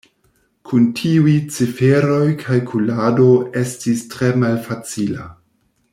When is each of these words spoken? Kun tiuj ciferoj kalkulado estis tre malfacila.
Kun 0.69 0.87
tiuj 0.99 1.33
ciferoj 1.57 2.25
kalkulado 2.45 3.29
estis 3.65 4.03
tre 4.15 4.33
malfacila. 4.45 5.29